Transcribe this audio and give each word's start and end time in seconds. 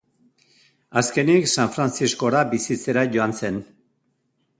Azkenik, 1.01 1.45
San 1.55 1.69
Frantziskora 1.75 2.41
bizitzera 2.55 3.05
joan 3.17 3.37
zen. 3.43 3.61